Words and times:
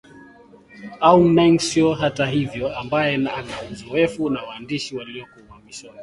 Aung 1.07 1.29
Naing 1.35 1.59
Soe 1.67 1.95
hata 2.01 2.25
hivyo 2.25 2.79
ambaye 2.79 3.15
ana 3.15 3.31
uzoefu 3.71 4.29
na 4.29 4.43
waandishi 4.43 4.95
walioko 4.95 5.31
uhamishoni 5.49 5.99